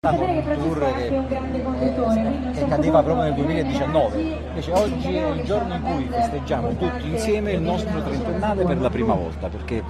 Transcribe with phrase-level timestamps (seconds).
[0.00, 4.18] tour che, eh, che cadeva proprio nel 2019.
[4.18, 8.88] Invece oggi è il giorno in cui festeggiamo tutti insieme il nostro trentennale per la
[8.88, 9.82] prima volta, perché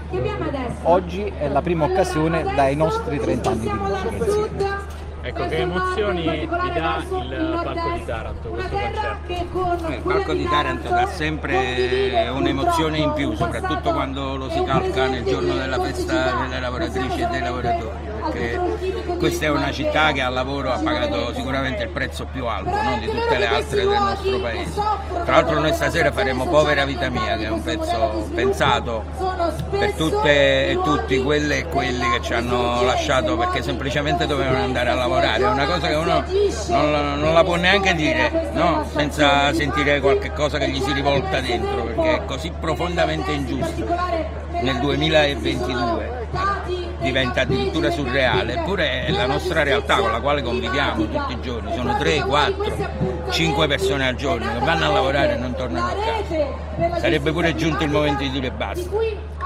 [0.83, 4.99] oggi è la prima occasione dai nostri 30 anni di musica insieme.
[5.23, 9.93] Ecco, che emozioni vi dà il palco di Taranto questo concerto?
[9.93, 15.25] Il palco di Taranto dà sempre un'emozione in più, soprattutto quando lo si calca nel
[15.25, 20.33] giorno della festa delle lavoratrici e dei lavoratori, perché questa è una città che al
[20.33, 22.99] lavoro ha pagato sicuramente il prezzo più alto no?
[22.99, 24.81] di tutte le altre del nostro paese.
[25.25, 29.05] Tra l'altro noi stasera faremo Povera Vita Mia, che è un pezzo pensato
[29.71, 34.91] per tutte e tutti quelle e quelli che ci hanno lasciato perché semplicemente dovevano andare
[34.91, 36.25] a lavorare è una cosa che uno
[36.69, 38.87] non non la può neanche dire no?
[38.95, 43.87] senza sentire qualche cosa che gli si rivolta dentro, perché è così profondamente ingiusto
[44.63, 46.29] nel 2022
[47.01, 51.73] diventa addirittura surreale, eppure è la nostra realtà con la quale conviviamo tutti i giorni,
[51.75, 52.77] sono 3, 4,
[53.31, 57.01] 5 persone al giorno che vanno a lavorare e non tornano a casa.
[57.01, 58.89] Sarebbe pure giunto il momento di dire basta.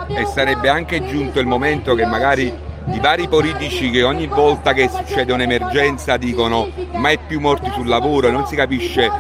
[0.09, 4.91] E sarebbe anche giunto il momento che magari di vari politici che ogni volta che
[4.93, 9.11] succede un'emergenza dicono mai più morti sul lavoro non si capisce,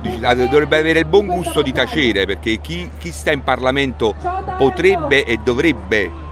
[0.00, 4.14] dovrebbe avere il buon gusto di tacere perché chi, chi sta in Parlamento
[4.56, 6.23] potrebbe e dovrebbe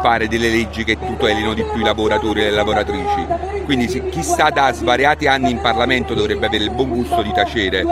[0.00, 3.26] fare delle leggi che tutelino di più i lavoratori e le lavoratrici.
[3.64, 7.84] Quindi chi sta da svariati anni in Parlamento dovrebbe avere il buon gusto di tacere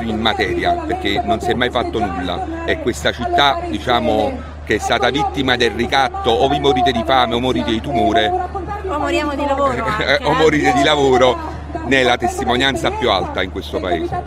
[0.00, 4.78] in materia perché non si è mai fatto nulla e questa città diciamo che è
[4.78, 9.34] stata vittima del ricatto o vi morite di fame o morite di tumore o moriamo
[9.34, 13.78] di lavoro anche, o morite di lavoro ne è la testimonianza più alta in questo
[13.78, 14.22] paese.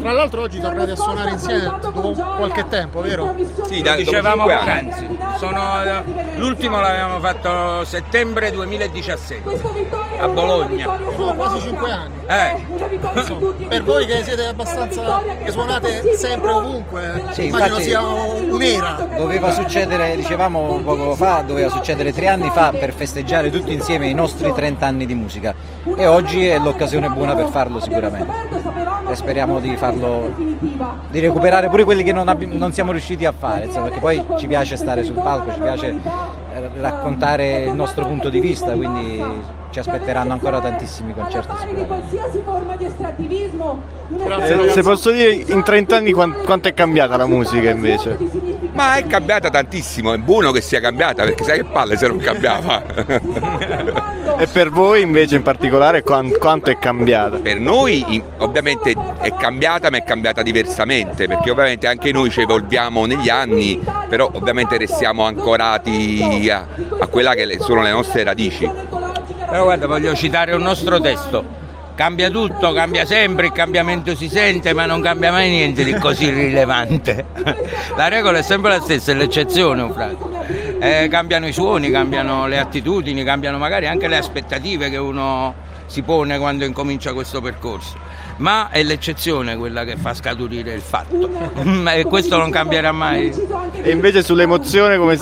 [0.00, 3.34] Tra l'altro oggi tornate a suonare insieme dopo qualche tempo, vero?
[3.64, 5.18] Sì, da, dicevamo poc'anzi.
[6.36, 9.60] L'ultimo l'avevamo fatto settembre 2017
[10.20, 10.98] a Bologna.
[11.16, 12.20] Sono quasi cinque anni.
[12.26, 13.66] Eh.
[13.68, 19.08] per voi che siete abbastanza che suonate sempre ovunque, sì, immagino sia un'era.
[19.16, 24.14] Doveva succedere, dicevamo poco fa, doveva succedere tre anni fa per festeggiare tutti insieme i
[24.14, 25.54] nostri 30 anni di musica
[25.96, 28.71] e oggi è l'occasione buona per farlo sicuramente
[29.08, 30.32] e speriamo di farlo
[31.10, 34.24] di recuperare pure quelli che non, abbi- non siamo riusciti a fare insomma, perché poi
[34.38, 39.22] ci piace stare sul palco ci piace eh, raccontare il nostro punto di vista quindi
[39.70, 41.54] ci aspetteranno ancora tantissimi concerti
[44.44, 48.18] se, se posso dire in 30 anni quanto è cambiata la musica invece?
[48.72, 52.18] Ma è cambiata tantissimo, è buono che sia cambiata perché sai che palle se non
[52.18, 52.82] cambiava.
[54.42, 57.36] e per voi invece in particolare quanto è cambiata?
[57.36, 63.06] Per noi ovviamente è cambiata ma è cambiata diversamente perché ovviamente anche noi ci evolviamo
[63.06, 66.66] negli anni, però ovviamente restiamo ancorati a,
[66.98, 68.68] a quella che sono le nostre radici.
[69.48, 71.60] Però guarda, voglio citare un nostro testo
[71.94, 76.30] cambia tutto, cambia sempre, il cambiamento si sente, ma non cambia mai niente di così
[76.30, 77.26] rilevante.
[77.96, 80.71] La regola è sempre la stessa, è l'eccezione, un frate.
[80.84, 85.54] Eh, cambiano i suoni, cambiano le attitudini, cambiano magari anche le aspettative che uno
[85.86, 87.96] si pone quando incomincia questo percorso
[88.36, 91.30] ma è l'eccezione quella che fa scaturire il fatto
[91.94, 93.32] e questo non cambierà mai.
[93.82, 95.16] E invece sull'emozione, come,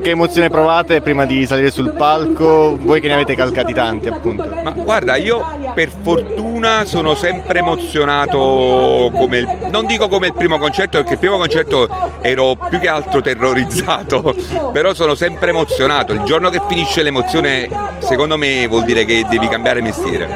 [0.00, 2.76] che emozione provate prima di salire sul palco?
[2.80, 4.48] Voi che ne avete calcati tanti appunto.
[4.62, 10.58] Ma guarda, io per fortuna sono sempre emozionato, come il, non dico come il primo
[10.58, 11.88] concerto perché il primo concerto
[12.20, 14.34] ero più che altro terrorizzato,
[14.72, 16.12] però sono sempre emozionato.
[16.12, 17.68] Il giorno che finisce l'emozione
[18.00, 20.28] secondo me vuol dire che devi cambiare mestiere.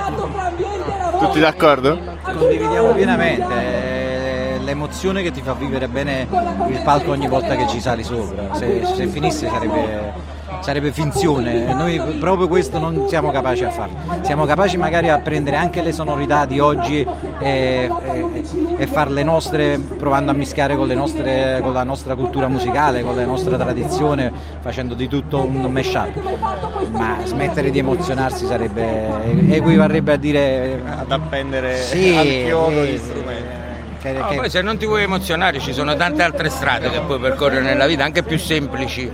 [1.18, 2.15] Tutti d'accordo?
[2.36, 6.28] Condividiamo pienamente eh, l'emozione che ti fa vivere bene
[6.68, 8.54] il palco ogni volta che ci sali sopra.
[8.54, 10.12] Se, se finisse sarebbe,
[10.60, 13.90] sarebbe finzione, noi proprio questo non siamo capaci a fare.
[14.22, 17.06] Siamo capaci magari a prendere anche le sonorità di oggi
[17.38, 18.42] e, e,
[18.76, 23.24] e farle nostre, provando a mischiare con, nostre, con, la nostra cultura musicale, con la
[23.24, 26.90] nostra tradizione, facendo di tutto un mashup.
[26.90, 30.82] Ma smettere di emozionarsi sarebbe, equivarrebbe a dire...
[30.84, 33.64] Ad appendere sì, al chiodo gli strumenti.
[34.00, 34.28] Che, no.
[34.34, 37.86] Poi se non ti vuoi emozionare ci sono tante altre strade che puoi percorrere nella
[37.86, 39.10] vita, anche più semplici,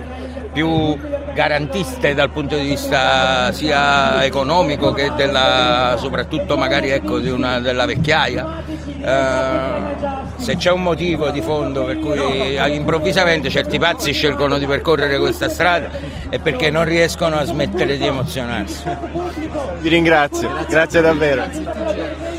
[0.51, 0.97] più
[1.33, 8.63] garantiste dal punto di vista sia economico che della, soprattutto magari ecco, una, della vecchiaia.
[9.03, 15.17] Uh, se c'è un motivo di fondo per cui improvvisamente certi pazzi scelgono di percorrere
[15.17, 15.89] questa strada
[16.29, 18.83] è perché non riescono a smettere di emozionarsi.
[19.79, 22.32] Vi ringrazio, grazie davvero.